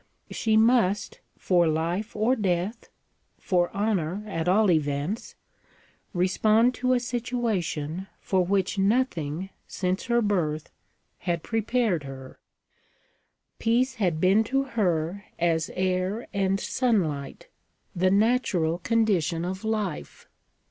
[0.31, 2.89] She must, for life or death,
[3.37, 5.35] for honor, at all events,
[6.11, 10.71] respond to a situation for which nothing, since her birth,
[11.19, 12.39] had prepared her.
[13.59, 17.47] Peace had been to her as air and sunlight
[17.95, 20.27] the natural condition of life.